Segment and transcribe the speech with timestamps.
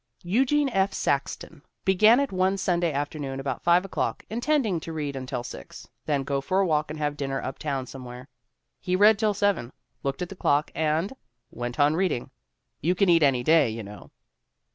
[0.23, 0.93] Eugene F.
[0.93, 6.23] Saxton began it one Sunday afternoon about 5 o'clock, intending to read until six, then
[6.23, 8.27] go for a walk and have dinner uptown somewhere.
[8.79, 11.13] He read till seven, looked at the clock, and
[11.51, 12.31] went on read ing.
[12.81, 14.09] You can eat any day, you know.